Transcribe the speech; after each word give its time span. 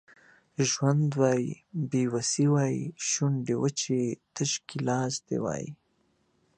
ژوند 0.69 1.07
وای 1.21 1.43
بې 1.89 2.03
وسي 2.13 2.45
وای 2.53 2.75
شونډې 3.09 3.55
وچې 3.61 4.01
تش 4.35 4.51
ګیلاس 4.69 5.13
دي 5.27 5.37
وای 5.45 5.65